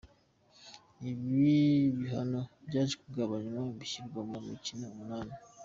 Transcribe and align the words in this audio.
Ibi 1.09 1.43
bihano 1.97 2.41
byaje 2.67 2.95
kugabanywa 3.03 3.61
bishyirwa 3.77 4.19
ku 4.29 4.37
mikino 4.47 4.83
umunani. 4.93 5.33